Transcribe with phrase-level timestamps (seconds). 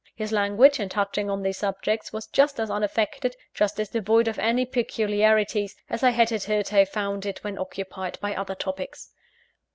[0.15, 4.39] His language, in touching on these subjects, was just as unaffected, just as devoid of
[4.39, 9.11] any peculiarities, as I had hitherto found it when occupied by other topics.